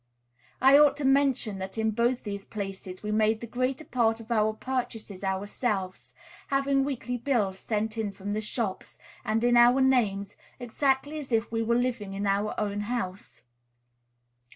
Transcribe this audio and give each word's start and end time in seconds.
I 0.59 0.79
ought 0.79 0.97
to 0.97 1.05
mention 1.05 1.59
that 1.59 1.77
in 1.77 1.91
both 1.91 2.23
these 2.23 2.43
places 2.43 3.03
we 3.03 3.11
made 3.11 3.39
the 3.39 3.45
greater 3.45 3.85
part 3.85 4.19
of 4.19 4.31
our 4.31 4.51
purchases 4.51 5.23
ourselves, 5.23 6.15
having 6.47 6.83
weekly 6.83 7.17
bills 7.17 7.59
sent 7.59 7.99
in 7.99 8.11
from 8.11 8.31
the 8.31 8.41
shops, 8.41 8.97
and 9.23 9.43
in 9.43 9.55
our 9.55 9.79
names, 9.79 10.35
exactly 10.59 11.19
as 11.19 11.31
if 11.31 11.51
we 11.51 11.61
were 11.61 11.75
living 11.75 12.15
in 12.15 12.25
our 12.25 12.59
own 12.59 12.79
house. 12.79 13.43